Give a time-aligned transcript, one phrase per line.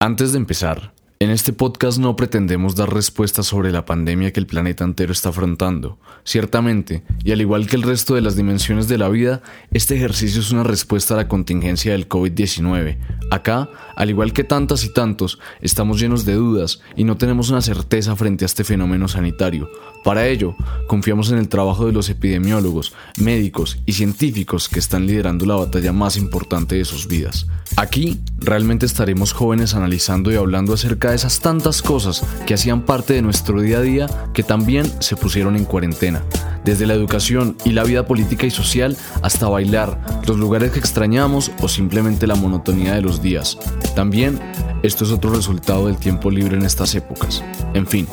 [0.00, 4.46] Antes de empezar, en este podcast no pretendemos dar respuestas sobre la pandemia que el
[4.46, 5.98] planeta entero está afrontando.
[6.22, 9.42] Ciertamente, y al igual que el resto de las dimensiones de la vida,
[9.72, 12.98] este ejercicio es una respuesta a la contingencia del COVID-19.
[13.32, 17.62] Acá, al igual que tantas y tantos, estamos llenos de dudas y no tenemos una
[17.62, 19.68] certeza frente a este fenómeno sanitario.
[20.04, 20.54] Para ello,
[20.86, 25.92] confiamos en el trabajo de los epidemiólogos, médicos y científicos que están liderando la batalla
[25.92, 27.48] más importante de sus vidas.
[27.76, 33.22] Aquí, realmente estaremos jóvenes analizando y hablando acerca esas tantas cosas que hacían parte de
[33.22, 36.22] nuestro día a día que también se pusieron en cuarentena.
[36.64, 41.50] Desde la educación y la vida política y social hasta bailar, los lugares que extrañamos
[41.62, 43.58] o simplemente la monotonía de los días.
[43.94, 44.38] También,
[44.82, 47.42] esto es otro resultado del tiempo libre en estas épocas.
[47.74, 48.06] En fin,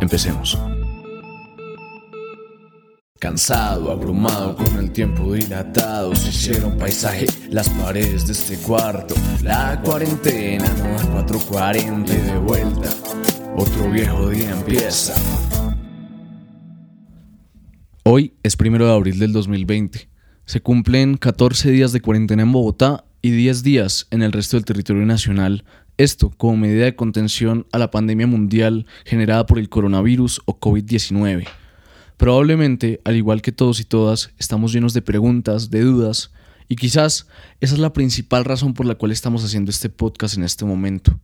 [0.00, 0.58] empecemos.
[3.22, 9.14] Cansado, abrumado, con el tiempo dilatado, se hicieron paisaje las paredes de este cuarto.
[9.44, 12.90] La cuarentena no da 440 y de vuelta,
[13.56, 15.14] otro viejo día empieza.
[18.02, 20.08] Hoy es primero de abril del 2020.
[20.44, 24.64] Se cumplen 14 días de cuarentena en Bogotá y 10 días en el resto del
[24.64, 25.64] territorio nacional.
[25.96, 31.46] Esto como medida de contención a la pandemia mundial generada por el coronavirus o COVID-19.
[32.22, 36.30] Probablemente, al igual que todos y todas, estamos llenos de preguntas, de dudas,
[36.68, 37.26] y quizás
[37.60, 41.18] esa es la principal razón por la cual estamos haciendo este podcast en este momento.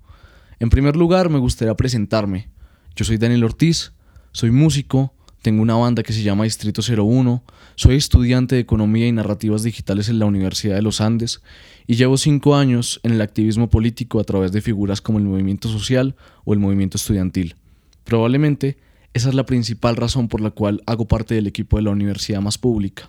[0.58, 2.48] En primer lugar, me gustaría presentarme.
[2.96, 3.92] Yo soy Daniel Ortiz,
[4.32, 7.44] soy músico, tengo una banda que se llama Distrito 01,
[7.76, 11.42] soy estudiante de Economía y Narrativas Digitales en la Universidad de los Andes
[11.86, 15.68] y llevo cinco años en el activismo político a través de figuras como el movimiento
[15.68, 17.54] social o el movimiento estudiantil.
[18.02, 18.78] Probablemente
[19.14, 22.40] esa es la principal razón por la cual hago parte del equipo de la universidad
[22.40, 23.08] más pública.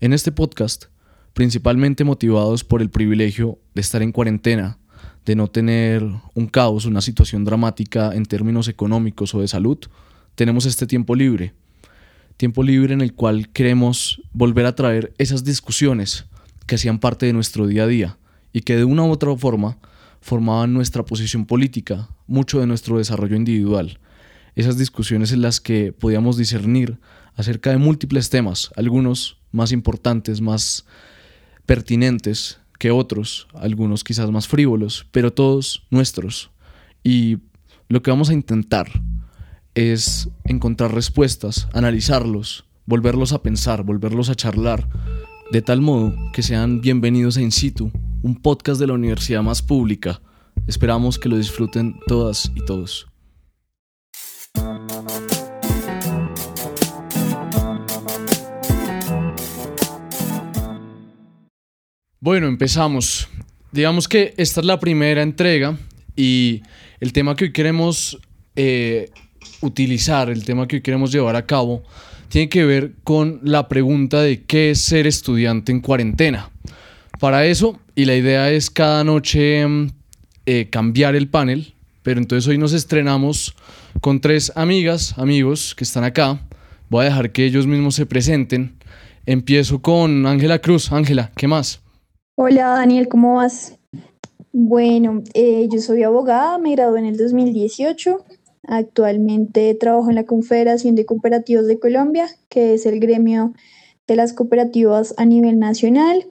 [0.00, 0.84] En este podcast,
[1.32, 4.78] principalmente motivados por el privilegio de estar en cuarentena,
[5.24, 9.78] de no tener un caos, una situación dramática en términos económicos o de salud,
[10.34, 11.54] tenemos este tiempo libre.
[12.36, 16.26] Tiempo libre en el cual queremos volver a traer esas discusiones
[16.66, 18.18] que hacían parte de nuestro día a día
[18.52, 19.78] y que de una u otra forma
[20.20, 23.98] formaban nuestra posición política, mucho de nuestro desarrollo individual
[24.58, 26.98] esas discusiones en las que podíamos discernir
[27.36, 30.84] acerca de múltiples temas, algunos más importantes, más
[31.64, 36.50] pertinentes que otros, algunos quizás más frívolos, pero todos nuestros.
[37.04, 37.38] Y
[37.88, 38.88] lo que vamos a intentar
[39.76, 44.88] es encontrar respuestas, analizarlos, volverlos a pensar, volverlos a charlar,
[45.52, 47.92] de tal modo que sean bienvenidos a In situ,
[48.22, 50.20] un podcast de la universidad más pública.
[50.66, 53.07] Esperamos que lo disfruten todas y todos.
[62.20, 63.28] Bueno, empezamos.
[63.70, 65.78] Digamos que esta es la primera entrega
[66.16, 66.62] y
[66.98, 68.18] el tema que hoy queremos
[68.56, 69.08] eh,
[69.60, 71.84] utilizar, el tema que hoy queremos llevar a cabo,
[72.28, 76.50] tiene que ver con la pregunta de qué es ser estudiante en cuarentena.
[77.20, 79.90] Para eso, y la idea es cada noche mm,
[80.46, 83.54] eh, cambiar el panel, pero entonces hoy nos estrenamos
[84.00, 86.40] con tres amigas, amigos que están acá.
[86.88, 88.74] Voy a dejar que ellos mismos se presenten.
[89.24, 90.90] Empiezo con Ángela Cruz.
[90.90, 91.80] Ángela, ¿qué más?
[92.40, 93.76] Hola Daniel, ¿cómo vas?
[94.52, 98.24] Bueno, eh, yo soy abogada, me gradué en el 2018.
[98.62, 103.54] Actualmente trabajo en la Confederación de Cooperativos de Colombia, que es el gremio
[104.06, 106.26] de las cooperativas a nivel nacional.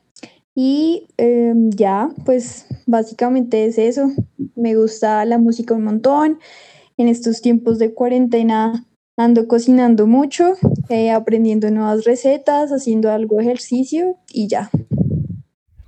[0.56, 4.10] Y em, ya, pues básicamente es eso.
[4.56, 6.40] Me gusta la música un montón.
[6.96, 8.86] En estos tiempos de cuarentena
[9.18, 10.54] ando cocinando mucho,
[10.88, 14.72] eh, aprendiendo nuevas recetas, haciendo algo de ejercicio y ya.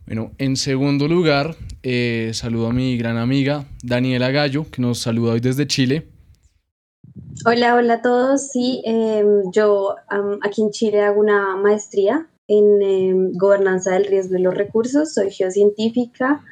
[0.10, 5.34] Bueno, en segundo lugar, eh, saludo a mi gran amiga Daniela Gallo, que nos saluda
[5.34, 6.08] hoy desde Chile.
[7.46, 8.48] Hola, hola a todos.
[8.48, 9.98] Sí, em, yo
[10.42, 15.30] aquí en Chile hago una maestría en em, gobernanza del riesgo de los recursos, soy
[15.30, 16.44] geocientífica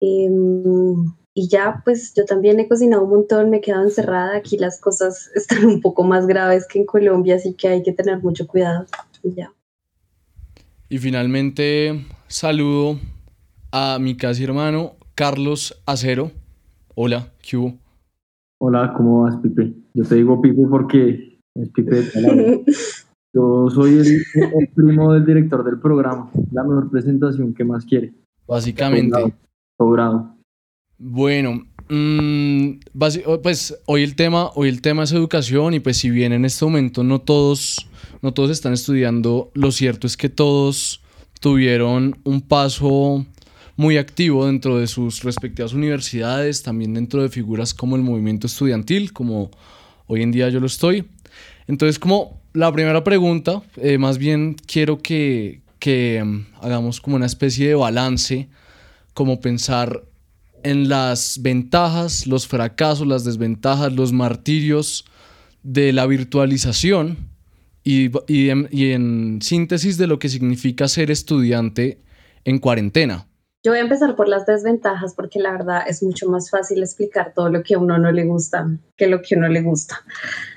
[0.00, 1.04] em,
[1.34, 4.80] y ya pues yo también he cocinado un montón, me he quedado encerrada, aquí las
[4.80, 8.46] cosas están un poco más graves que en Colombia, así que hay que tener mucho
[8.46, 8.86] cuidado.
[9.22, 9.52] ya.
[10.88, 13.00] Y finalmente saludo
[13.72, 16.30] a mi casi hermano Carlos Acero.
[16.94, 17.74] Hola, ¿qué hubo?
[18.60, 19.72] Hola, ¿cómo vas, Pipe?
[19.94, 22.64] Yo te digo Pipe porque es Pipe de
[23.34, 26.30] Yo soy el, primo del director del programa.
[26.52, 28.14] La mejor presentación que más quiere.
[28.46, 29.34] Básicamente.
[29.76, 30.36] Sobrado.
[30.98, 32.70] Bueno, mm,
[33.38, 36.64] pues hoy el tema, hoy el tema es educación y pues si bien en este
[36.64, 37.88] momento no todos
[38.22, 41.00] no todos están estudiando, lo cierto es que todos
[41.40, 43.24] tuvieron un paso
[43.76, 49.12] muy activo dentro de sus respectivas universidades, también dentro de figuras como el movimiento estudiantil,
[49.12, 49.50] como
[50.06, 51.04] hoy en día yo lo estoy.
[51.68, 57.26] Entonces, como la primera pregunta, eh, más bien quiero que, que mm, hagamos como una
[57.26, 58.48] especie de balance,
[59.12, 60.04] como pensar
[60.66, 65.04] en las ventajas, los fracasos, las desventajas, los martirios
[65.62, 67.16] de la virtualización
[67.84, 68.50] y, y,
[68.90, 72.02] en, síntesis de lo que significa ser estudiante
[72.44, 73.28] en cuarentena.
[73.62, 77.32] Yo voy a empezar por las desventajas porque la verdad es mucho más fácil explicar
[77.32, 78.66] todo lo que a uno no le gusta
[78.96, 80.00] que lo que a uno le gusta.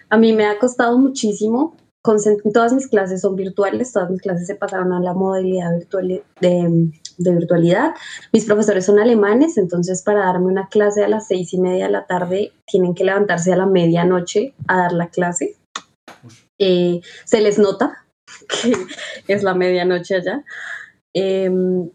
[0.09, 4.55] A mí me ha costado muchísimo todas mis clases son virtuales, todas mis clases se
[4.55, 7.93] pasaron a la modalidad virtual de, virtualidad.
[8.31, 11.91] Mis profesores son alemanes, entonces para darme una clase a las seis y media de
[11.91, 15.55] la tarde tienen que levantarse a la medianoche a dar la clase.
[16.57, 18.05] Eh, se les nota
[19.27, 20.43] que es la medianoche allá.
[21.13, 21.89] Em,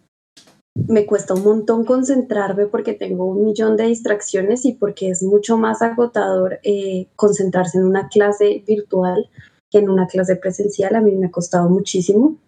[0.74, 5.56] me cuesta un montón concentrarme porque tengo un millón de distracciones y porque es mucho
[5.56, 9.30] más agotador eh, concentrarse en una clase virtual
[9.78, 12.38] en una clase presencial a mí me ha costado muchísimo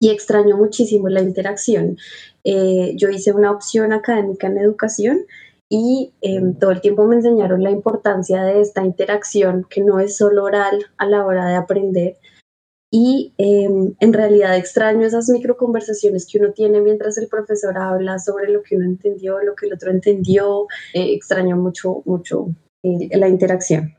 [0.00, 1.96] y extraño muchísimo la interacción.
[2.44, 5.26] Eh, yo hice una opción académica en educación
[5.68, 10.16] y em, todo el tiempo me enseñaron la importancia de esta interacción que no es
[10.16, 12.16] solo oral a la hora de aprender.
[12.92, 18.52] Y em, en realidad extraño esas microconversaciones que uno tiene mientras el profesor habla sobre
[18.52, 20.66] lo que uno entendió, lo que el otro entendió.
[20.92, 22.48] Eh, extraño mucho, mucho
[22.84, 23.94] eh, la interacción.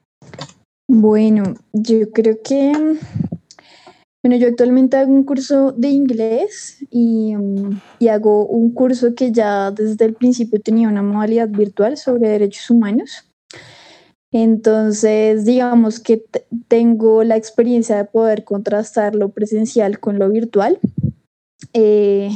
[0.88, 2.72] Bueno, yo creo que,
[4.24, 9.32] bueno, yo actualmente hago un curso de inglés y, mm, y, hago un curso que
[9.32, 13.32] ya desde el principio tenía una modalidad virtual sobre derechos humanos.
[14.32, 16.26] Entonces, digamos que
[16.68, 20.80] tengo la experiencia de poder contrastar lo presencial con lo virtual.
[21.74, 22.30] Eh,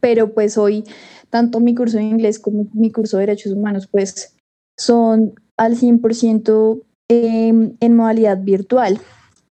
[0.00, 0.84] pero pues hoy,
[1.30, 4.36] tanto mi curso de inglés como mi curso de derechos humanos, pues
[4.76, 8.98] son al 100% Em, en modalidad virtual.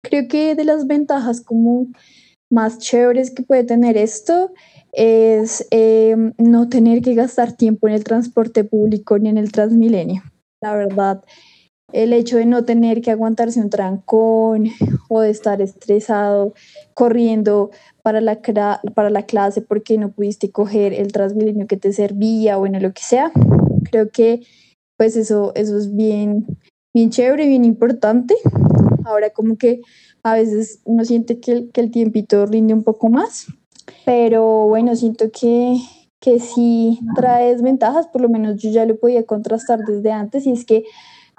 [0.02, 1.86] Creo que de las ventajas como
[2.50, 4.52] más chéveres que puede tener esto
[4.92, 10.22] es em, no tener que gastar tiempo en el transporte público ni en el Transmilenio.
[10.60, 11.22] La verdad,
[11.92, 14.70] el hecho de no tener que aguantarse un trancón
[15.08, 16.54] o de estar estresado
[16.94, 17.70] corriendo
[18.02, 18.40] para la,
[18.94, 23.02] para la clase porque no pudiste coger el Transmilenio que te servía bueno, lo que
[23.02, 23.30] sea,
[23.90, 24.42] creo que
[24.96, 26.46] pues eso, eso es bien,
[26.94, 28.36] bien chévere, bien importante.
[29.04, 29.80] Ahora como que
[30.22, 33.46] a veces uno siente que el, que el tiempito rinde un poco más,
[34.06, 35.76] pero bueno, siento que,
[36.20, 40.52] que sí trae desventajas, por lo menos yo ya lo podía contrastar desde antes, y
[40.52, 40.84] es que,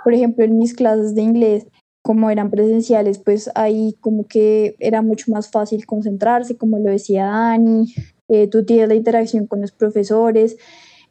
[0.03, 1.65] por ejemplo, en mis clases de inglés,
[2.03, 7.25] como eran presenciales, pues ahí como que era mucho más fácil concentrarse, como lo decía
[7.25, 7.95] Dani,
[8.27, 10.57] eh, tú tienes la interacción con los profesores,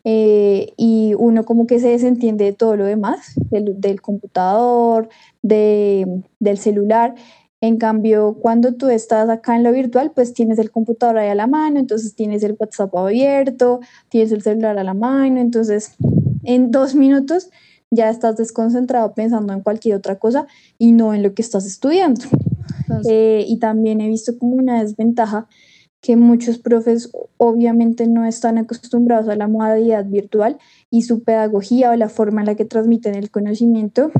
[0.04, 5.08] eh, y uno como que se desentiende de todo lo demás, del, del computador,
[5.42, 7.14] de, del celular.
[7.62, 11.34] En cambio, cuando tú estás acá en lo virtual, pues tienes el computador ahí a
[11.34, 13.80] la mano, entonces tienes el WhatsApp abierto,
[14.10, 15.96] tienes el celular a la mano, entonces
[16.42, 17.48] en dos minutos
[17.90, 20.46] ya estás desconcentrado pensando en cualquier otra cosa
[20.78, 22.26] y no en lo que estás estudiando.
[23.08, 25.48] Eh, y también he visto como una desventaja
[26.04, 30.58] que muchos profes obviamente no están acostumbrados a la modalidad virtual
[30.90, 34.12] y su pedagogía o la forma en la que transmiten el conocimiento,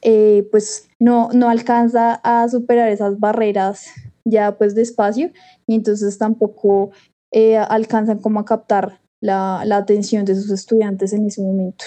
[0.00, 3.88] eh, pues no, no alcanza a superar esas barreras
[4.24, 5.30] ya pues despacio
[5.66, 6.90] y entonces tampoco
[7.30, 11.84] eh, alcanzan como a captar la, la, atención de sus estudiantes en ese momento.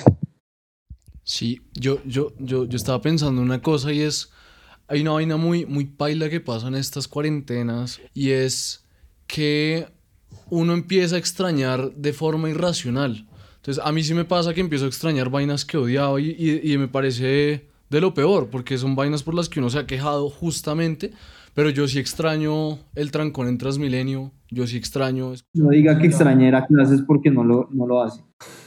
[1.24, 4.30] Sí, yo, yo, yo, yo estaba pensando una cosa y es,
[4.88, 8.86] hay una vaina muy, muy paila que pasa en estas cuarentenas y es
[9.30, 9.86] que
[10.50, 13.28] uno empieza a extrañar de forma irracional.
[13.58, 16.78] Entonces, a mí sí me pasa que empiezo a extrañar vainas que odiaba y, y,
[16.80, 20.30] me parece de lo peor, porque son vainas por las que uno se ha quejado
[20.30, 21.12] justamente,
[21.54, 25.34] pero yo sí extraño el trancón en Transmilenio, yo sí extraño...
[25.54, 28.24] No diga que extrañera clases porque no lo, no lo hace.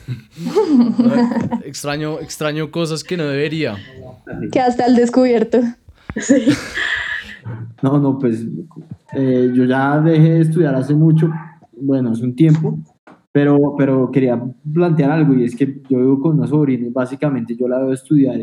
[1.65, 3.77] extraño, extraño cosas que no debería.
[4.53, 5.61] Que hasta el descubierto.
[6.17, 6.47] Sí.
[7.83, 8.45] No, no, pues
[9.15, 11.31] eh, yo ya dejé de estudiar hace mucho,
[11.81, 12.79] bueno, hace un tiempo,
[13.33, 14.43] pero, pero quería
[14.73, 17.93] plantear algo y es que yo vivo con una sobrina y básicamente yo la veo
[17.93, 18.43] estudiar y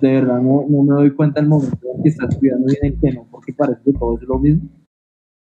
[0.00, 2.92] de verdad no, no me doy cuenta el momento en que está estudiando y en
[2.92, 4.68] el que no, porque parece que todo es lo mismo.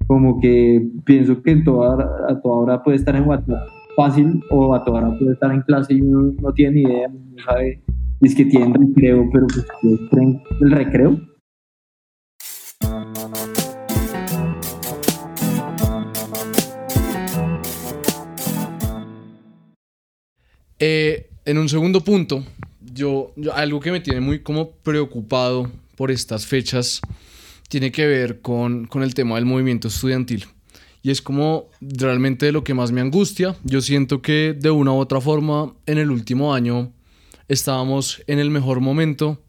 [0.07, 1.95] Como que pienso que toda,
[2.29, 3.67] a toda hora puede estar en WhatsApp
[3.97, 7.09] fácil o a toda hora puede estar en clase y uno no tiene ni idea,
[7.09, 7.83] no sabe,
[8.21, 9.67] es que tienen recreo, pero pues
[10.61, 11.19] el recreo
[20.79, 22.45] Eh, en un segundo punto,
[22.81, 27.01] yo, algo que me tiene muy como preocupado por estas fechas
[27.69, 30.47] tiene que ver con, con el tema del movimiento estudiantil.
[31.03, 33.55] Y es como realmente lo que más me angustia.
[33.63, 36.93] Yo siento que de una u otra forma en el último año
[37.49, 39.41] estábamos en el mejor momento.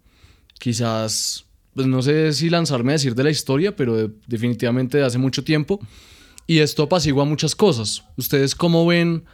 [0.60, 5.17] Quizás, pues no sé si lanzarme a decir de la historia, pero definitivamente de hace
[5.17, 5.79] mucho tiempo.
[6.46, 8.03] Y esto apacigua muchas cosas.
[8.17, 9.25] ¿Ustedes cómo ven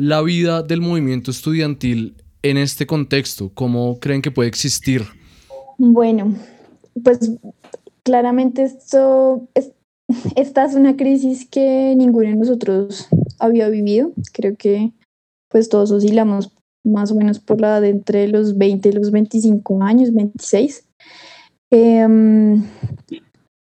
[0.00, 3.50] la vida del movimiento estudiantil en este contexto?
[3.52, 5.02] ¿Cómo creen que puede existir?
[5.76, 6.34] Bueno,
[7.04, 7.32] pues
[8.02, 9.72] claramente esto es,
[10.36, 14.12] esta es una crisis que ninguno de nosotros había vivido.
[14.32, 14.92] Creo que
[15.48, 16.50] pues todos oscilamos
[16.82, 20.88] más o menos por la de entre los 20 y los 25 años, 26.
[21.70, 22.64] Em,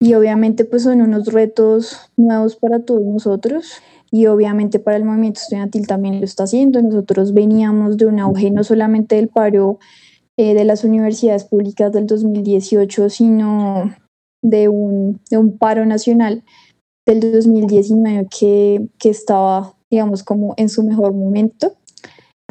[0.01, 5.41] y obviamente pues son unos retos nuevos para todos nosotros y obviamente para el movimiento
[5.41, 6.83] estudiantil también lo está haciendo.
[6.83, 9.79] Nosotros veníamos de un auge no solamente del paro
[10.37, 13.91] eh, de las universidades públicas del 2018, sino
[14.45, 16.45] de un, de un paro nacional
[17.07, 21.73] del 2019 que, que estaba, digamos, como en su mejor momento.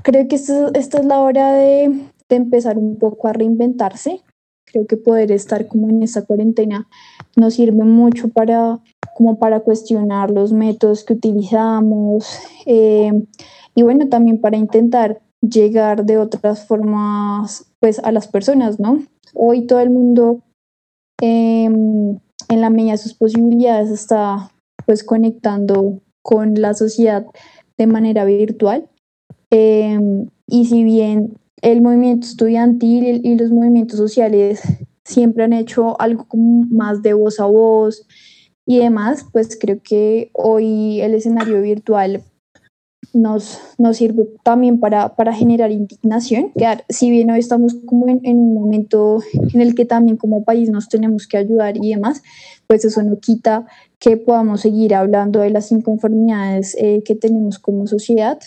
[0.03, 1.89] Creo que esta, esta es la hora de,
[2.27, 4.21] de empezar un poco a reinventarse.
[4.65, 6.87] Creo que poder estar como en esta cuarentena
[7.35, 8.79] nos sirve mucho para
[9.21, 13.11] como para cuestionar los métodos que utilizamos eh,
[13.75, 19.03] y bueno, también para intentar llegar de otras formas pues a las personas, ¿no?
[19.35, 20.41] Hoy todo el mundo
[21.21, 22.17] em,
[22.49, 24.49] en la medida de sus posibilidades está
[24.87, 27.23] pues conectando con la sociedad
[27.77, 28.89] de manera virtual
[29.51, 34.63] em, y si bien el movimiento estudiantil y los movimientos sociales
[35.05, 38.07] siempre han hecho algo como más de voz a voz,
[38.71, 42.23] y demás, pues creo que hoy el escenario virtual
[43.11, 46.53] nos, nos sirve también para, para generar indignación.
[46.53, 49.21] Que, si bien hoy estamos como en, un momento
[49.53, 52.23] en el que también como país nos tenemos que ayudar y demás,
[52.67, 53.65] pues eso no quita
[53.99, 58.39] que podamos seguir hablando de las inconformidades eh, que tenemos como sociedad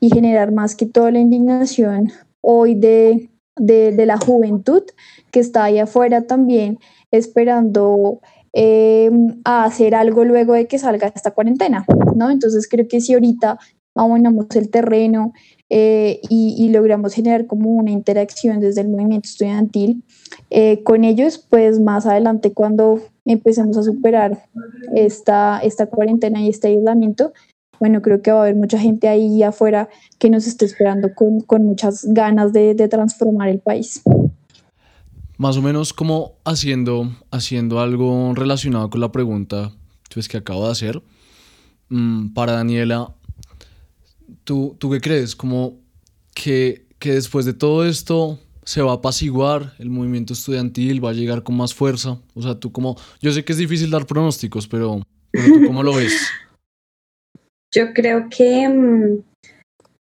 [0.00, 2.12] y generar más que toda la indignación
[2.42, 4.82] hoy de, de, de la juventud
[5.30, 6.78] que está ahí afuera también
[7.10, 8.20] esperando
[8.54, 12.30] Em, a hacer algo luego de que salga esta cuarentena, ¿no?
[12.30, 13.58] Entonces creo que si ahorita
[13.94, 15.32] abonamos el terreno
[15.70, 20.02] eh, y, logramos generar como una interacción desde el movimiento estudiantil
[20.50, 24.44] eh, con ellos, pues más adelante cuando empecemos a superar
[24.94, 27.32] esta, esta cuarentena y este aislamiento,
[27.80, 31.40] bueno, creo que va a haber mucha gente ahí afuera que nos esté esperando con,
[31.40, 34.02] con muchas ganas de, de transformar el país
[35.42, 39.72] más o menos como haciendo, haciendo algo relacionado con la pregunta
[40.14, 41.02] pues, que acabo de hacer.
[41.88, 43.12] Mm, para Daniela,
[44.44, 45.34] ¿tú, ¿tú qué crees?
[45.34, 45.80] Como
[46.32, 51.14] que, que después de todo esto se va a apaciguar, el movimiento estudiantil va a
[51.14, 52.20] llegar con más fuerza.
[52.34, 55.96] O sea, tú como, yo sé que es difícil dar pronósticos, pero, ¿tú cómo lo
[55.96, 56.14] ves?
[57.74, 59.31] Yo creo que mm,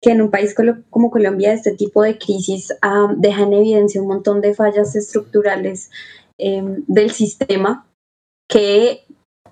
[0.01, 0.55] que en un país
[0.89, 5.89] como Colombia este tipo de crisis uh, deja en evidencia un montón de fallas estructurales
[6.37, 7.85] em, del sistema
[8.47, 9.05] que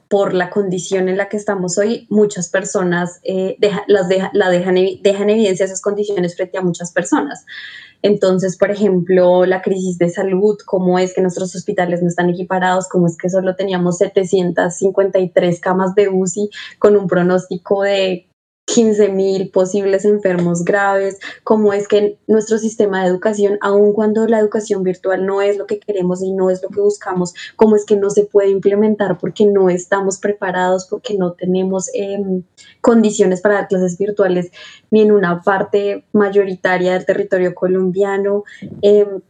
[0.10, 5.30] por la condición en la que estamos hoy, muchas personas eh, las la dejan, dejan
[5.30, 7.46] evidencia esas condiciones frente a muchas personas.
[8.02, 12.88] Entonces, por ejemplo, la crisis de salud, cómo es que nuestros hospitales no están equiparados,
[12.88, 16.50] cómo es que solo teníamos 753 camas de UCI
[16.80, 18.27] con un pronóstico de
[18.68, 24.40] 15 mil posibles enfermos graves, cómo es que nuestro sistema de educación, aun cuando la
[24.40, 27.86] educación virtual no es lo que queremos y no es lo que buscamos, cómo es
[27.86, 32.44] que no se puede implementar porque no estamos preparados, porque no tenemos em,
[32.82, 34.52] condiciones para dar clases virtuales
[34.92, 38.44] ni en una parte mayoritaria del territorio colombiano.
[38.82, 39.22] Em,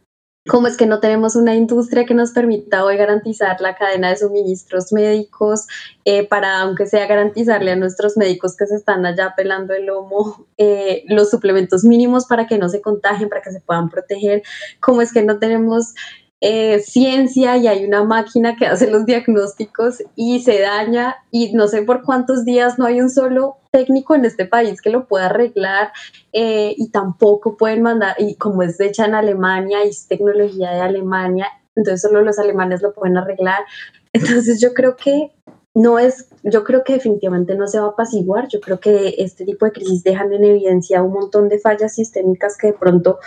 [0.48, 4.16] cómo es que no tenemos una industria que nos permita hoy garantizar la cadena de
[4.16, 5.66] suministros médicos
[6.04, 10.46] eh, para, aunque sea garantizarle a nuestros médicos que se están allá pelando el lomo,
[10.56, 14.42] eh, los suplementos mínimos para que no se contagien, para que se puedan proteger,
[14.80, 15.94] cómo es que no tenemos
[16.40, 21.66] eh, ciencia y hay una máquina que hace los diagnósticos y se daña y no
[21.66, 25.26] sé por cuántos días no hay un solo técnico en este país que lo pueda
[25.26, 25.92] arreglar
[26.32, 30.80] eh, y tampoco pueden mandar, y como es hecha en Alemania y es tecnología de
[30.80, 33.64] Alemania, entonces solo los alemanes lo pueden arreglar.
[34.12, 35.32] Entonces yo creo que
[35.78, 39.44] no es, yo creo que definitivamente no se va a apaciguar, yo creo que este
[39.44, 43.20] tipo de crisis dejan en evidencia un montón de fallas sistémicas que de pronto,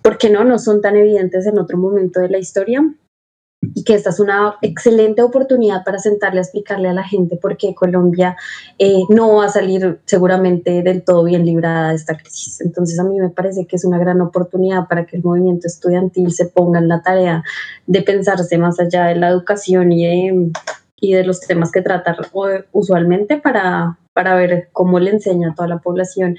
[0.00, 2.80] ¿por qué no?, no son tan evidentes en otro momento de la historia.
[3.74, 7.58] y que esta es una excelente oportunidad para sentarle a explicarle a la gente por
[7.58, 8.36] qué Colombia
[8.78, 12.60] eh, no va a salir seguramente del todo bien librada de esta crisis.
[12.62, 16.32] Entonces a mí me parece que es una gran oportunidad para que el movimiento estudiantil
[16.32, 17.44] se ponga en la tarea
[17.86, 20.52] de pensarse más allá de la educación y de,
[21.00, 22.16] y de los temas que trata
[22.72, 26.36] usualmente para, para ver cómo le enseña a toda la población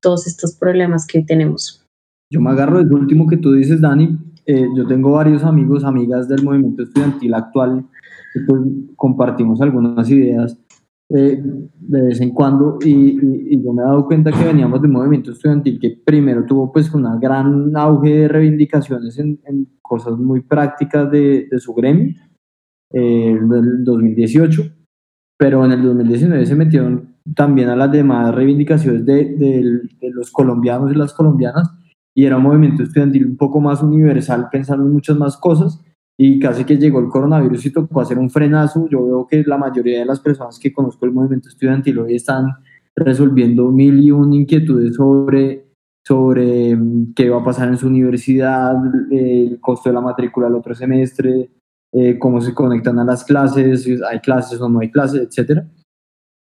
[0.00, 1.84] todos estos problemas que tenemos.
[2.30, 4.18] Yo me agarro del último que tú dices, Dani.
[4.46, 7.86] Eh, yo tengo varios amigos, amigas del movimiento estudiantil actual,
[8.32, 8.60] que pues,
[8.96, 10.58] compartimos algunas ideas
[11.10, 11.40] eh,
[11.78, 15.32] de vez en cuando y, yo me he dado cuenta que veníamos de un movimiento
[15.32, 19.38] estudiantil que primero tuvo pues una gran auge de reivindicaciones en,
[19.82, 22.14] cosas muy prácticas de, de su gremio,
[22.92, 24.62] eh, del 2018,
[25.38, 30.92] pero en el 2019 se metieron también a las demás reivindicaciones de, de los colombianos
[30.92, 31.70] y las colombianas
[32.14, 35.82] y era un movimiento estudiantil un poco más universal, pensando en muchas más cosas
[36.16, 38.88] y casi que llegó el coronavirus y tocó hacer un frenazo.
[38.88, 42.46] Yo veo que la mayoría de las personas que conozco el movimiento estudiantil hoy están
[42.94, 45.66] resolviendo mil y un inquietudes sobre,
[46.06, 48.76] sobre mm, qué va a pasar en su universidad,
[49.10, 51.50] el costo de la matrícula el otro semestre,
[51.94, 55.62] eh, cómo se conectan a las clases, hay clases o no hay clases, etc.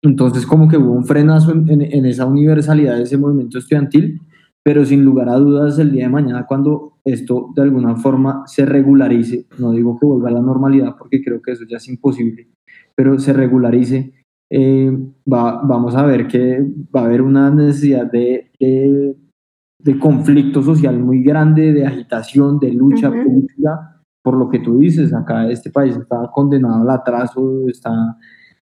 [0.02, 4.20] Entonces como que hubo un frenazo en, en esa universalidad de ese movimiento estudiantil
[4.62, 8.66] pero sin lugar a dudas el día de mañana cuando esto de alguna forma se
[8.66, 12.48] regularice, no digo que vuelva a la normalidad porque creo que eso ya es imposible,
[12.94, 14.12] pero se regularice,
[14.50, 14.90] eh,
[15.32, 16.62] va, vamos a ver que
[16.94, 23.10] va a haber una necesidad de, de, conflicto social muy grande, de agitación, de lucha
[23.10, 23.89] política,
[24.22, 28.16] por lo que tú dices, acá este país está condenado al atraso, está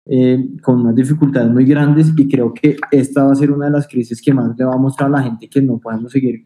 [0.06, 3.72] eh, con unas dificultades muy grandes y creo que esta va a ser una de
[3.72, 6.46] las crisis que más le va a mostrar a la gente que no podemos seguir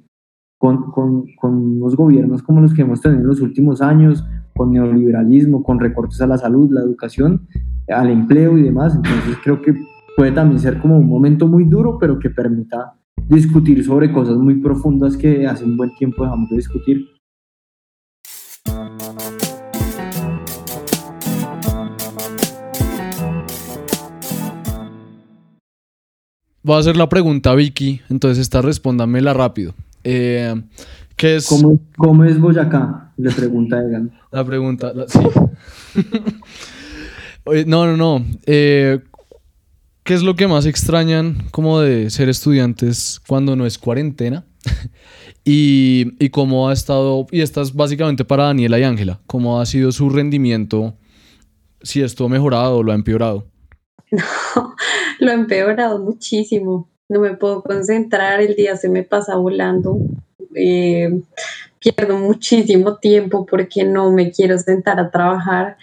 [0.58, 4.26] con, con, con unos gobiernos como los que hemos tenido en los últimos años,
[4.56, 7.48] con neoliberalismo, con recortes a la salud, la educación,
[7.88, 8.94] al empleo y demás.
[8.96, 9.74] Entonces creo que
[10.18, 12.94] puede también ser como un momento muy duro, pero que permita
[13.30, 17.06] discutir sobre cosas muy profundas que hace un buen tiempo dejamos de discutir.
[26.70, 29.74] Voy a hacer la pregunta a Vicky, entonces esta respóndamela rápido.
[30.04, 30.54] Eh,
[31.16, 31.48] ¿qué es...
[31.98, 33.12] ¿Cómo, es Boyacá?
[33.18, 34.12] Le pregunta Egan.
[34.32, 35.20] La pregunta, sí.
[37.66, 38.24] no, no, no.
[38.46, 39.00] Eh,
[40.04, 44.46] ¿Qué es lo que más extrañan como de ser estudiantes cuando no es cuarentena?
[45.44, 49.66] y, y cómo ha estado, y esta es básicamente para Daniela y Ángela, cómo ha
[49.66, 50.94] sido su rendimiento,
[51.82, 53.49] si esto ha mejorado o lo ha empeorado.
[54.56, 54.76] No,
[55.20, 56.90] lo ha empeorado muchísimo.
[57.10, 60.00] No me puedo concentrar, el día se me pasa volando.
[60.56, 61.22] Eh,
[61.80, 65.78] pierdo muchísimo tiempo porque no me quiero sentar a trabajar.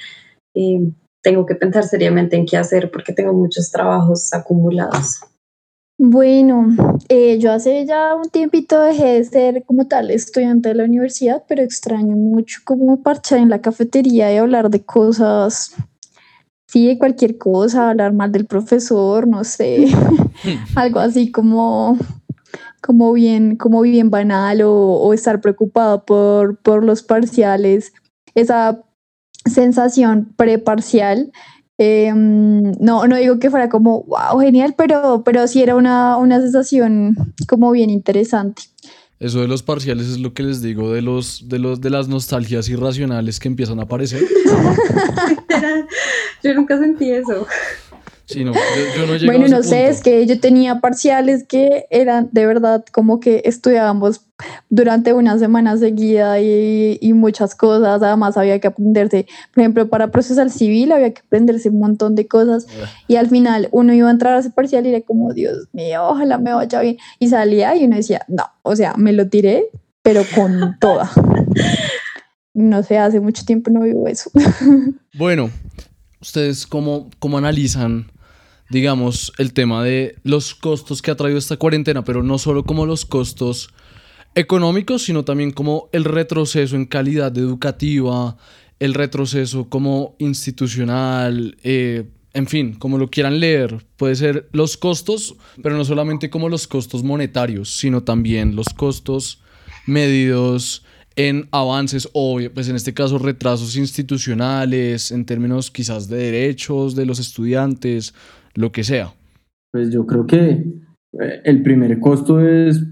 [0.55, 0.91] Eh,
[1.23, 5.21] tengo que pensar seriamente en qué hacer porque tengo muchos trabajos acumulados.
[5.99, 6.69] Bueno,
[7.09, 11.43] eh, yo hace ya un tiempito dejé de ser como tal estudiante de la universidad,
[11.49, 15.75] pero extraño mucho como parchar en la cafetería y hablar de cosas
[16.67, 19.87] sí, cualquier cosa, hablar mal del profesor, no sé,
[20.75, 21.99] algo así como,
[22.83, 27.93] como, bien, como bien banal o, estar preocupado por, por los parciales,
[28.35, 28.83] esa
[29.45, 31.33] sensación preparcial.
[31.79, 36.41] Eh, no, no digo que fuera como, wow, genial, pero, pero sí era una, una
[36.41, 37.15] sensación
[37.47, 38.63] como bien interesante.
[39.19, 42.07] Eso de los parciales es lo que les digo de los de los de las
[42.07, 44.23] nostalgias irracionales que empiezan a aparecer.
[46.43, 47.47] yo nunca sentí eso.
[48.27, 52.45] Sí, no, yo, no bueno, no sé, es que yo tenía parciales que eran de
[52.45, 54.23] verdad como que estudiábamos
[54.69, 58.03] durante una semana seguida y, y, muchas cosas.
[58.03, 62.27] Además, había que aprenderse, por ejemplo, para procesar civil había que aprenderse un montón de
[62.27, 62.67] cosas.
[63.07, 66.05] Y al final uno iba a entrar a ese parcial y era como, Dios mío,
[66.05, 66.99] ojalá me vaya bien.
[67.21, 69.67] Y salía y uno decía, no, o sea, me lo tiré,
[70.03, 71.11] pero con toda.
[72.55, 74.31] No sé, hace mucho tiempo no vivo eso.
[75.15, 75.49] Bueno,
[76.21, 78.11] ¿ustedes cómo, cómo analizan
[78.69, 82.87] digamos, el tema de los costos que ha traído esta cuarentena, pero no solo como
[82.87, 83.71] los costos
[84.35, 88.37] económicos, sino también como el retroceso en calidad educativa,
[88.79, 95.37] el retroceso como institucional, eh, en fin, como lo quieran leer, puede ser los costos,
[95.63, 99.41] pero no solamente como los costos monetarios, sino también los costos
[99.87, 100.85] medidos
[101.17, 107.07] en avances o, pues en este caso, retrasos institucionales, en términos quizás de derechos de
[107.07, 108.13] los estudiantes,
[108.57, 109.13] lo que sea?
[109.73, 110.51] Pues yo creo que
[111.21, 112.83] eh, el primer costo es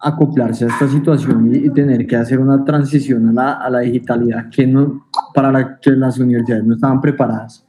[0.00, 4.50] acoplarse a esta situación y, tener que hacer una transición a la, a la, digitalidad
[4.50, 7.64] que no, para la que las universidades no estaban preparadas.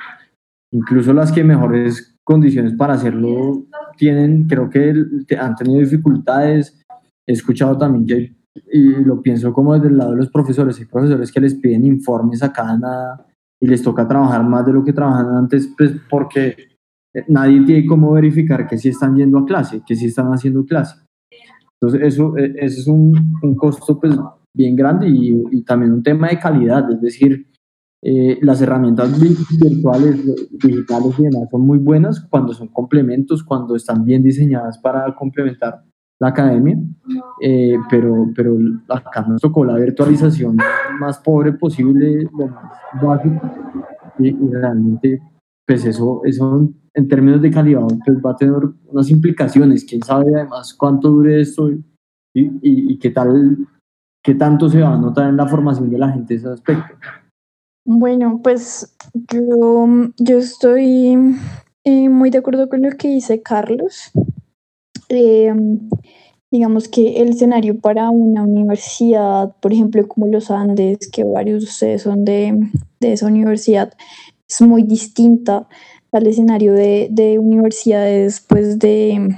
[0.73, 3.65] Incluso las que mejores condiciones para hacerlo
[3.97, 4.93] tienen, creo que
[5.37, 6.81] han tenido dificultades.
[7.27, 8.35] He escuchado también que,
[8.71, 11.85] y lo pienso como desde el lado de los profesores, hay profesores que les piden
[11.85, 13.25] informes a cada nada
[13.59, 16.70] y les toca trabajar más de lo que trabajaban antes, pues porque
[17.27, 20.97] nadie tiene cómo verificar que sí están yendo a clase, que sí están haciendo clase.
[21.79, 24.17] Entonces, eso, e, es un, un, costo pues,
[24.53, 27.47] bien grande y, y, también un tema de calidad, es decir,
[28.03, 30.19] eh, las herramientas virtuales,
[30.51, 35.83] digitales y demás son muy buenas cuando son complementos, cuando están bien diseñadas para complementar
[36.19, 36.77] la academia,
[37.41, 38.57] eh, pero, pero
[38.89, 40.57] acá nos tocó la virtualización
[40.99, 43.51] más pobre posible, lo más básico,
[44.19, 45.19] y, y realmente,
[45.65, 48.55] pues eso, eso en términos de calidad, pues va a tener
[48.87, 49.85] unas implicaciones.
[49.85, 51.83] Quién sabe además cuánto dure esto y,
[52.33, 53.57] y, qué tal,
[54.23, 56.95] qué tanto se va a notar en la formación de la gente ese aspecto.
[57.85, 61.17] Bueno, pues yo, yo estoy
[61.83, 64.11] eh, muy de acuerdo con lo que dice Carlos.
[65.09, 65.53] Eh,
[66.51, 71.69] digamos que el escenario para una universidad, por ejemplo, como los Andes, que varios de
[71.69, 73.93] ustedes son de, de esa universidad,
[74.47, 75.67] es muy distinta
[76.11, 79.29] al escenario de, de universidades pues de,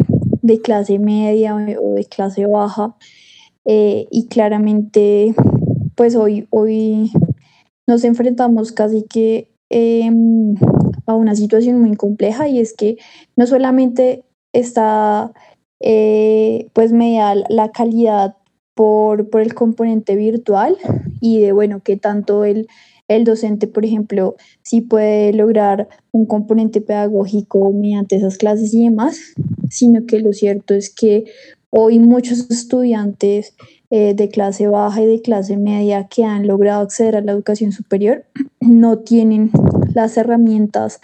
[0.42, 2.96] de, clase media o de clase baja.
[3.66, 5.34] Eh, y claramente,
[5.96, 7.12] pues hoy, hoy
[7.88, 10.56] nos enfrentamos casi que em,
[11.06, 12.98] a una situación muy compleja y es que
[13.36, 15.32] no solamente está
[15.80, 18.38] eh, pues media la calidad
[18.74, 20.78] por, por el componente virtual
[21.22, 22.68] y de bueno, que tanto el
[23.16, 29.18] el docente, por ejemplo, sí puede lograr un componente pedagógico mediante esas clases y demás,
[29.70, 31.26] sino que lo cierto es que
[31.70, 33.56] hoy muchos estudiantes
[33.90, 37.72] eh, de clase baja y de clase media que han logrado acceder a la educación
[37.72, 38.26] superior
[38.60, 39.52] no tienen
[39.94, 41.00] las herramientas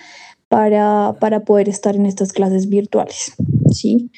[0.48, 3.34] para, para poder estar en estas clases virtuales,
[3.72, 4.10] ¿sí?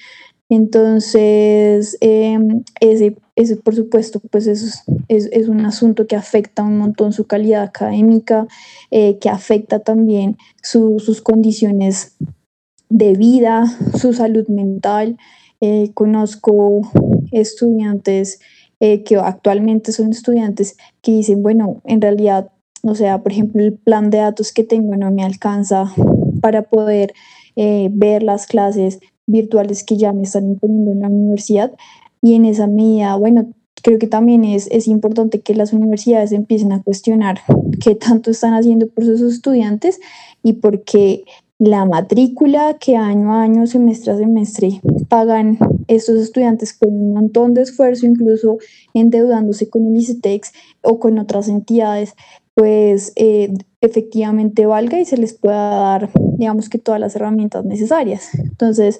[0.51, 6.77] Entonces, em, ese, ese, por supuesto, pues es, es, es, un asunto que afecta un
[6.77, 8.47] montón su calidad académica,
[8.91, 12.15] eh, que afecta también sus condiciones
[12.89, 13.65] de vida,
[13.97, 15.17] su salud mental.
[15.59, 16.81] Eh, conozco
[17.31, 18.39] estudiantes
[18.79, 22.51] eh, que actualmente son estudiantes que dicen, bueno, en realidad,
[22.83, 25.91] o sea, por ejemplo, el plan de datos que tengo no me alcanza
[26.41, 27.13] para poder
[27.55, 31.71] ver las clases, virtuales que ya me están imponiendo en la universidad
[32.21, 36.71] y en esa medida, bueno, creo que también es, es importante que las universidades empiecen
[36.71, 37.39] a cuestionar
[37.81, 39.99] qué tanto están haciendo por sus estudiantes
[40.43, 41.23] y porque
[41.57, 47.53] la matrícula que año a año, semestre a semestre, pagan estos estudiantes con un montón
[47.53, 48.57] de esfuerzo, incluso
[48.95, 52.15] endeudándose con el ICETEX o con otras entidades,
[52.55, 58.29] pues eh, efectivamente valga y se les pueda dar, digamos que todas las herramientas necesarias.
[58.33, 58.99] Entonces,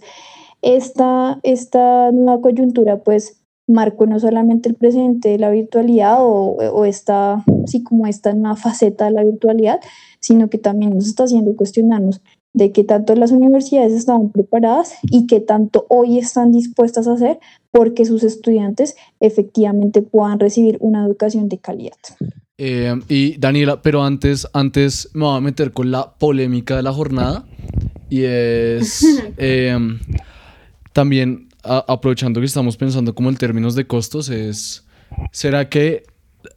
[0.62, 6.86] esta, esta nueva coyuntura, pues, marcó no solamente el presente de la virtualidad o, o
[6.86, 9.80] esta, sí, como esta nueva faceta de la virtualidad,
[10.20, 12.22] sino que también nos está haciendo cuestionarnos
[12.54, 17.40] de qué tanto las universidades estaban preparadas y qué tanto hoy están dispuestas a hacer
[17.72, 21.98] porque sus estudiantes efectivamente puedan recibir una educación de calidad.
[22.58, 26.94] Eh, y Daniela, pero antes, antes me voy a meter con la polémica de la
[26.94, 27.46] jornada
[28.10, 29.04] y es
[29.38, 29.78] eh,
[30.94, 34.86] también aprovechando que estamos pensando como en términos de costos, es,
[35.32, 36.04] ¿será que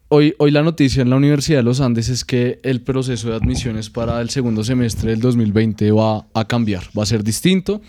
[0.09, 3.37] hoy, hoy la noticia en la Universidad de los Andes es que el proceso de
[3.37, 7.83] admisiones para el segundo semestre del 2020 va a cambiar, va a ser distinto,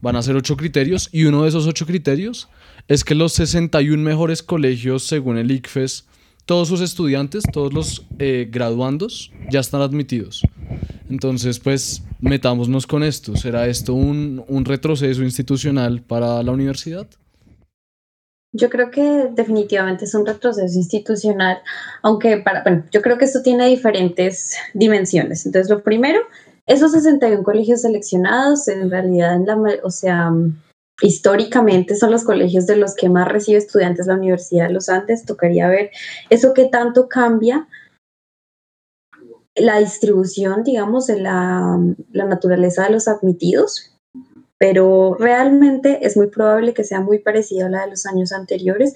[0.00, 2.48] van a ser ocho criterios y uno de esos ocho criterios
[2.88, 6.06] es que los 61 mejores colegios según el ICFES
[6.50, 10.42] todos sus estudiantes, todos los eh, graduandos ya están admitidos.
[11.08, 13.36] Entonces, pues metámonos con esto.
[13.36, 17.06] ¿Será esto un, un retroceso institucional para la universidad?
[18.52, 21.58] Yo creo que definitivamente es un retroceso institucional,
[22.02, 25.46] aunque para, bueno, yo creo que esto tiene diferentes dimensiones.
[25.46, 26.18] Entonces, lo primero,
[26.66, 30.32] esos 61 colegios seleccionados, en realidad, en la, o sea,
[31.02, 35.24] históricamente son los colegios de los que más recibe estudiantes la Universidad de los Andes.
[35.24, 35.90] Tocaría ver
[36.28, 37.68] eso que tanto cambia
[39.56, 41.78] la distribución, digamos, de la,
[42.12, 43.94] la, naturaleza de los admitidos,
[44.58, 48.94] pero realmente es muy probable que sea muy parecida a la de los años anteriores.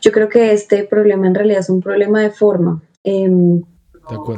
[0.00, 2.82] Yo creo que este problema en realidad es un problema de forma.
[3.04, 3.62] Eh,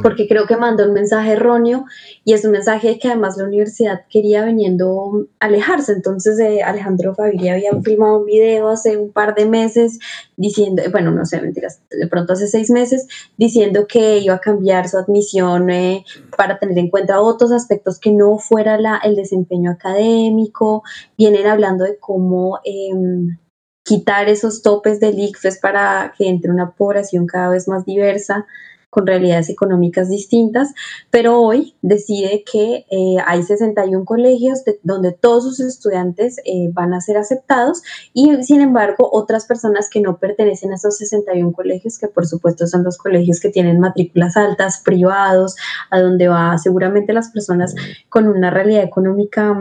[0.02, 1.84] porque creo que mandó un mensaje erróneo
[2.24, 5.92] y es un mensaje que además la universidad quería veniendo alejarse.
[5.92, 9.98] Entonces eh, Alejandro Fabiria había filmado un video hace un par de meses
[10.36, 14.88] diciendo, bueno, no sé, mentiras, de pronto hace seis meses, diciendo que iba a cambiar
[14.88, 16.04] su admisión eh,
[16.36, 20.82] para tener en cuenta otros aspectos que no fuera el desempeño académico.
[21.16, 22.60] Vienen hablando de cómo...
[22.64, 23.38] Em,
[23.86, 28.46] quitar esos topes del ICFES para que entre una población cada vez más diversa
[28.94, 30.72] con realidades económicas distintas,
[31.10, 37.00] pero hoy decide que eh, hay 61 colegios donde todos sus estudiantes eh, van a
[37.00, 42.06] ser aceptados y sin embargo otras personas que no pertenecen a esos 61 colegios, que
[42.06, 45.56] por supuesto son los colegios que tienen matrículas altas, privados,
[45.90, 47.74] a donde va seguramente las personas
[48.08, 49.60] con una realidad económica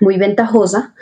[0.00, 0.94] muy ventajosa,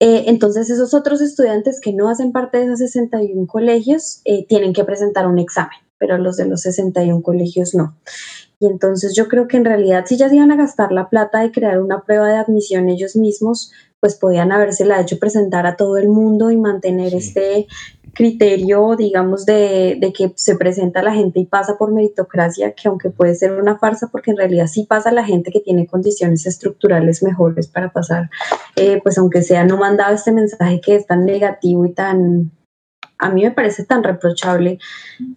[0.00, 4.84] eh, entonces, esos otros estudiantes que no hacen parte de esos 61 colegios tienen que
[4.84, 7.96] presentar un examen pero los de los 61 colegios no.
[8.60, 11.40] Y entonces yo creo que en realidad si ya se iban a gastar la plata
[11.40, 15.96] de crear una prueba de admisión ellos mismos, pues podían habérsela hecho presentar a todo
[15.96, 17.66] el mundo y mantener este
[18.14, 23.10] criterio, digamos, de, de, que se presenta la gente y pasa por meritocracia, que aunque
[23.10, 27.22] puede ser una farsa, porque en realidad sí pasa la gente que tiene condiciones estructurales
[27.22, 28.28] mejores para pasar,
[28.74, 32.50] eh, pues aunque sea no mandado este mensaje que es tan negativo y tan
[33.18, 34.78] a mí me parece tan reprochable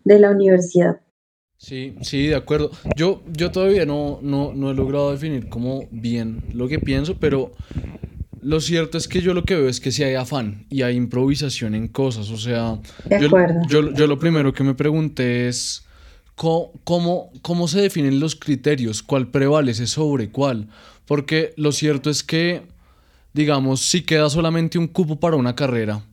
[0.04, 1.02] de la universidad.
[1.58, 2.72] Sí, sí, de acuerdo.
[2.96, 7.52] Yo, yo todavía no, no, no he logrado definir como bien lo que pienso, pero
[8.41, 10.96] lo cierto es que yo lo que veo es que si hay afán y hay
[10.96, 12.32] improvisación en cosas.
[12.32, 12.80] O sea,
[13.20, 13.30] yo,
[13.70, 15.86] yo, yo, lo primero que me pregunté es
[16.34, 20.67] ¿cómo, cómo, cómo se definen los criterios, cuál prevalece sobre cuál.
[21.06, 22.63] Porque lo cierto es que,
[23.34, 26.04] digamos, si queda solamente un cupo para una carrera,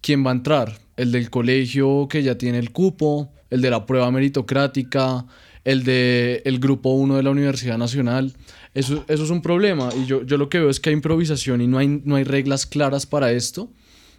[0.00, 0.83] ¿quién va a entrar?
[0.96, 5.26] El del colegio que ya tiene el cupo, el de la prueba meritocrática,
[5.64, 8.32] el del el grupo 1 de la Universidad Nacional.
[8.74, 11.60] Eso, eso es un problema y yo, yo lo que veo es que hay improvisación
[11.60, 13.70] y no hay, no hay reglas claras para esto,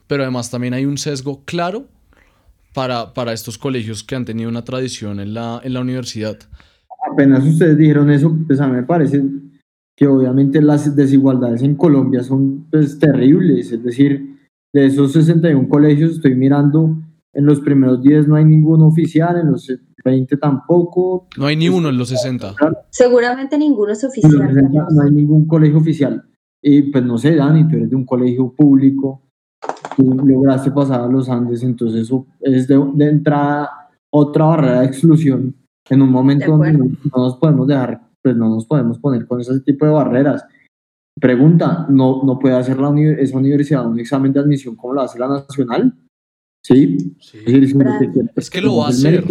[0.07, 1.88] pero además también hay un sesgo claro
[2.73, 6.38] para, para estos colegios que han tenido una tradición en la, en la universidad.
[7.11, 9.23] Apenas ustedes dijeron eso, pues a mí me parece
[9.95, 14.35] que obviamente las desigualdades en Colombia son pues, terribles, es decir,
[14.75, 16.97] de esos 61 colegios estoy mirando,
[17.31, 19.71] en los primeros 10 no hay ninguno oficial, en los
[20.03, 21.29] 20 tampoco.
[21.38, 22.55] No hay ni uno en los 60.
[22.89, 24.53] Seguramente ninguno es oficial.
[24.91, 26.25] no hay ningún colegio oficial.
[26.61, 29.21] Y pues no sé, Dani, tú eres de un colegio público,
[29.95, 33.69] tú lograste pasar a los Andes, entonces eso es de, entrada
[34.09, 35.55] otra barrera de exclusión
[35.89, 39.57] en un momento donde no, nos podemos dejar, pues no nos podemos poner con ese
[39.61, 40.43] tipo de barreras.
[41.19, 45.17] Pregunta, ¿no, no puede hacer la esa universidad un examen de admisión como lo hace
[45.17, 45.93] la nacional?
[46.62, 47.15] Sí.
[48.36, 49.23] Es, que lo va a hacer.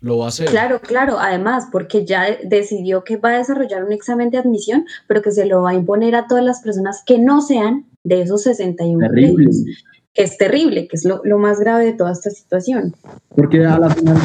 [0.00, 0.48] Lo va a hacer.
[0.48, 1.18] Claro, claro.
[1.20, 5.46] Además, porque ya decidió que va a desarrollar un examen de admisión, pero que se
[5.46, 9.64] lo va a imponer a todas las personas que no sean de esos 61 colegios.
[10.12, 12.92] Que es terrible, que es lo, lo, más grave de toda esta situación.
[13.36, 14.16] Porque a la final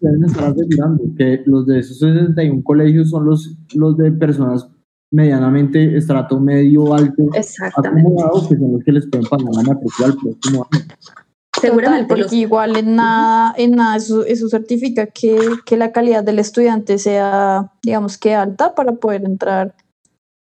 [0.00, 4.66] deben estar asegurando que los de esos 61 colegios son los, los de personas
[5.14, 8.10] medianamente estrato medio alto Exactamente.
[8.48, 10.84] que son los que les pueden pagar la matrícula al próximo año.
[11.60, 16.40] Seguramente, porque igual en nada, en nada eso, eso certifica que, que, la calidad del
[16.40, 19.74] estudiante sea, digamos que alta para poder entrar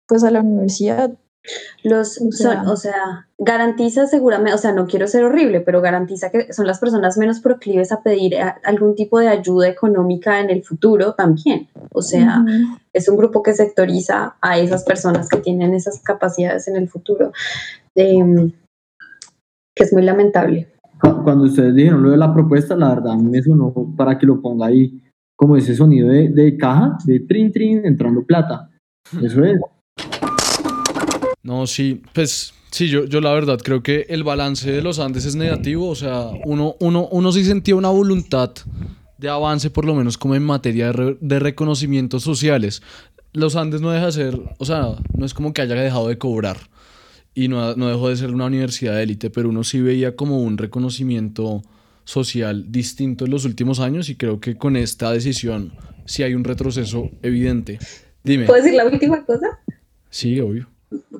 [0.06, 1.12] pues a la universidad.
[1.82, 6.30] Los, o sea, o sea, garantiza seguramente, o sea, no quiero ser horrible, pero garantiza
[6.30, 10.50] que son las personas menos proclives a pedir eh, algún tipo de ayuda económica en
[10.50, 11.68] el futuro también.
[11.90, 12.44] O sea,
[12.92, 17.32] es un grupo que sectoriza a esas personas que tienen esas capacidades en el futuro,
[17.96, 18.52] em,
[19.74, 20.68] que es muy lamentable.
[21.00, 24.26] Cuando ustedes dijeron lo de la propuesta, la verdad, a mí me sonó para que
[24.26, 25.02] lo ponga ahí
[25.34, 28.70] como ese sonido de, de caja, de trin trin, entrando plata.
[29.20, 29.58] Eso es.
[31.42, 35.24] No, sí, pues sí, yo, yo la verdad creo que el balance de los Andes
[35.24, 38.52] es negativo, o sea, uno, uno, uno sí sentía una voluntad
[39.18, 42.82] de avance, por lo menos como en materia de, reconocimientos sociales.
[43.32, 46.18] Los Andes no deja de ser, o sea, no es como que haya dejado de
[46.18, 46.58] cobrar
[47.34, 50.42] y no, no dejó de ser una universidad de élite, pero uno sí veía como
[50.42, 51.62] un reconocimiento
[52.04, 55.72] social distinto en los últimos años y creo que con esta decisión
[56.04, 57.78] sí hay un retroceso evidente.
[58.22, 58.46] Dime.
[58.46, 59.58] ¿Puedo decir la última cosa?
[60.10, 60.68] Sí, obvio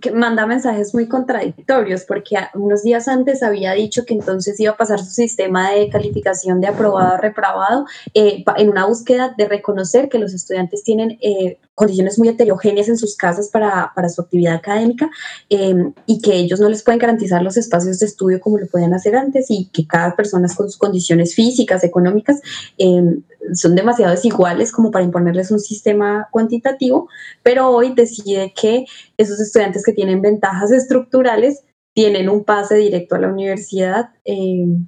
[0.01, 4.77] que manda mensajes muy contradictorios, porque unos días antes había dicho que entonces iba a
[4.77, 10.09] pasar su sistema de calificación de aprobado a reprobado eh, en una búsqueda de reconocer
[10.09, 14.55] que los estudiantes tienen eh, condiciones muy heterogéneas en sus casas para, para su actividad
[14.55, 15.11] académica
[15.49, 18.95] em, y que ellos no les pueden garantizar los espacios de estudio como lo podían
[18.95, 22.41] hacer antes y que cada persona con sus condiciones físicas, económicas,
[22.79, 27.09] em, son demasiado desiguales como para imponerles un sistema cuantitativo,
[27.43, 28.85] pero hoy decide que
[29.17, 31.65] esos estudiantes que tienen ventajas estructurales
[31.97, 34.87] tienen un pase directo a la universidad em,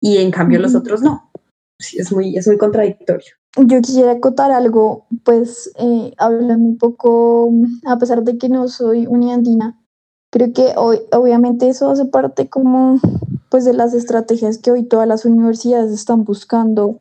[0.00, 1.32] y en cambio los otros no.
[1.80, 3.39] es muy, es muy contradictorio.
[3.56, 7.50] Yo quisiera acotar algo, pues eh, hablando un poco,
[7.84, 9.76] a pesar de que no soy uniandina,
[10.30, 13.00] creo que hoy, obviamente eso hace parte como
[13.50, 17.00] pues de las estrategias que hoy todas las universidades están buscando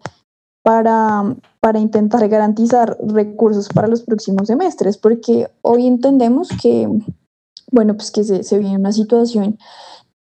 [0.63, 6.89] para, para intentar garantizar recursos para los próximos semestres, porque hoy entendemos que,
[7.71, 9.59] bueno, pues que se, se viene una situación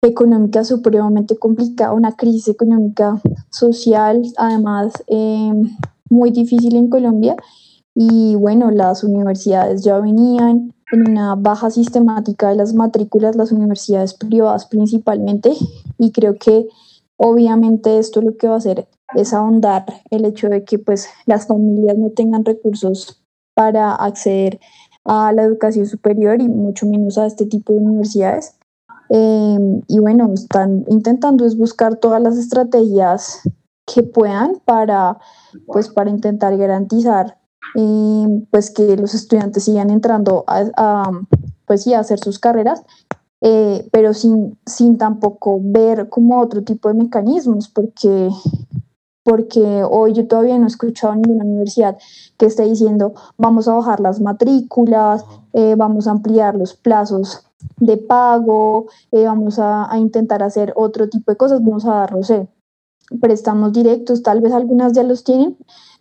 [0.02, 5.52] económica supremamente complicada, una crisis económica social, además eh,
[6.10, 7.36] muy difícil en Colombia.
[7.94, 14.14] Y bueno, las universidades ya venían en una baja sistemática de las matrículas, las universidades
[14.14, 15.52] privadas principalmente,
[15.98, 16.68] y creo que
[17.16, 21.46] obviamente esto lo que va a hacer es ahondar el hecho de que pues las
[21.46, 23.22] familias no tengan recursos
[23.54, 24.60] para acceder
[25.04, 28.58] a la educación superior y mucho menos a este tipo de universidades.
[29.10, 33.40] Em, y bueno, están intentando es buscar todas las estrategias
[33.92, 35.18] que puedan para,
[35.66, 37.38] pues, para intentar garantizar
[38.50, 41.10] pues, que los estudiantes sigan entrando a,
[41.66, 42.82] pues, a hacer sus carreras,
[43.40, 48.30] eh, pero sin, sin tampoco ver como otro tipo de mecanismos, porque,
[49.22, 51.98] porque hoy yo todavía no he escuchado ninguna universidad
[52.36, 57.44] que esté diciendo vamos a bajar las matrículas, eh, vamos a ampliar los plazos
[57.76, 62.22] de pago, eh, vamos a, intentar hacer otro tipo de cosas, vamos a dar, no
[62.22, 62.48] sé,
[63.20, 65.56] préstamos directos, tal vez algunas ya los tienen,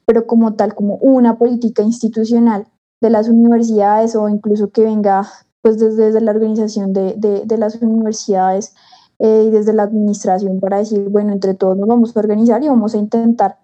[0.05, 2.67] pero como tal, como una política institucional
[3.01, 5.27] de las universidades o incluso que venga
[5.61, 8.73] pues desde, la organización de, de, las universidades
[9.19, 12.69] eh, y desde la administración para decir, bueno, entre todos nos vamos a organizar y
[12.69, 13.57] vamos a intentar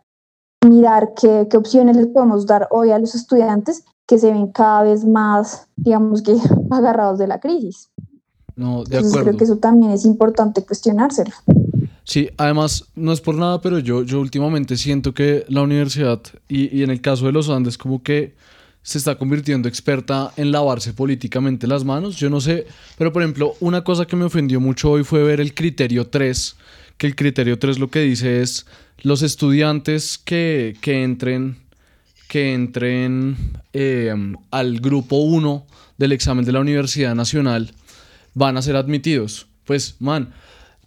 [0.67, 4.83] mirar qué, qué opciones les podemos dar hoy a los estudiantes que se ven cada
[4.83, 6.37] vez más, digamos que,
[6.71, 7.89] agarrados de la crisis.
[8.55, 9.21] No, de acuerdo.
[9.21, 11.31] creo que eso también es importante cuestionárselo.
[12.03, 16.75] Sí, además, no es por nada, pero yo, yo últimamente siento que la universidad, y,
[16.77, 18.35] y en el caso de los Andes, como que
[18.83, 22.17] se está convirtiendo experta en lavarse políticamente las manos.
[22.17, 25.39] Yo no sé, pero por ejemplo, una cosa que me ofendió mucho hoy fue ver
[25.39, 26.55] el criterio 3,
[26.97, 28.65] que el criterio 3 lo que dice es
[29.01, 31.63] los estudiantes que, que entren
[32.27, 33.37] que entren
[33.73, 34.11] eh,
[34.49, 35.67] al grupo 1
[35.99, 37.71] del examen de la Universidad Nacional
[38.33, 39.45] van a ser admitidos.
[39.65, 40.33] Pues, man,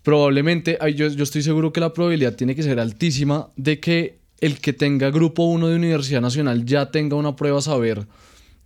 [0.06, 4.60] probablemente, yo, yo estoy seguro que la probabilidad tiene que ser altísima de que el
[4.60, 8.06] que tenga grupo 1 de Universidad Nacional ya tenga una prueba a saber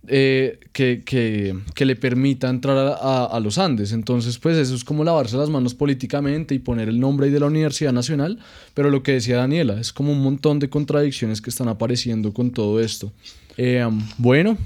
[0.07, 3.91] eh, que, que, que, le permita entrar a, los Andes.
[3.91, 7.47] Entonces, pues eso es como lavarse las manos políticamente y poner el nombre de la
[7.47, 8.37] Universidad Nacional.
[8.75, 12.51] Pero lo que decía Daniela, es como un montón de contradicciones que están apareciendo con
[12.51, 13.11] todo esto.
[13.57, 13.83] Eh,
[14.19, 14.59] bueno,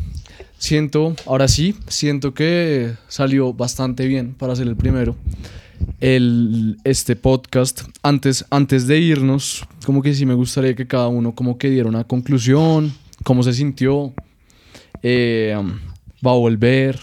[0.58, 5.16] siento, ahora sí, siento que salió bastante bien para ser el primero.
[6.00, 11.36] El, este podcast, antes, antes de irnos, como que sí me gustaría que cada uno
[11.36, 14.14] como que diera una conclusión, cómo se sintió,
[15.02, 15.56] eh,
[16.26, 17.00] va a volver.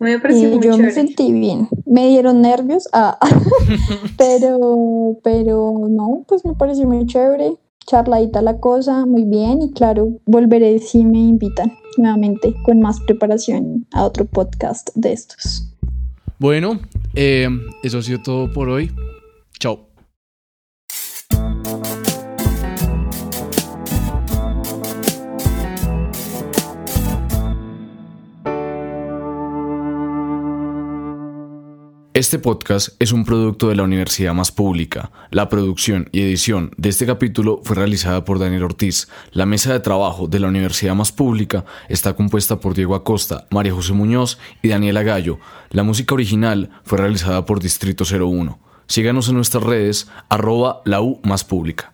[0.00, 0.18] Me
[0.60, 1.68] yo me sentí bien.
[1.86, 3.18] Me dieron nervios, ah,
[4.18, 7.54] pero, pero no, pues me pareció muy chévere.
[7.86, 9.62] Charladita la cosa, muy bien.
[9.62, 15.68] Y claro, volveré si me invitan nuevamente con más preparación a otro podcast de estos.
[16.44, 16.78] Bueno,
[17.14, 17.48] eh,
[17.82, 18.92] eso ha sido todo por hoy.
[19.58, 19.93] Chao.
[32.16, 35.10] Este podcast es un producto de la Universidad Más Pública.
[35.32, 39.08] La producción y edición de este capítulo fue realizada por Daniel Ortiz.
[39.32, 43.74] La mesa de trabajo de la Universidad Más Pública está compuesta por Diego Acosta, María
[43.74, 45.40] José Muñoz y Daniela Gallo.
[45.70, 48.60] La música original fue realizada por Distrito 01.
[48.86, 51.93] Síganos en nuestras redes, arroba la U Más Pública.